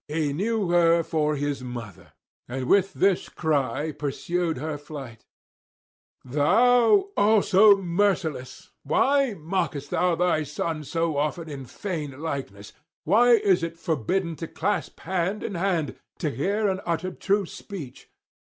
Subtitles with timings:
[0.07, 2.13] He knew her for his mother,
[2.47, 5.25] and with this cry pursued her flight:
[6.25, 8.71] 'Thou also merciless!
[8.81, 12.73] Why mockest thou thy son so often in feigned likeness?
[13.03, 18.09] Why is it forbidden to clasp hand in hand, to hear and utter true speech?'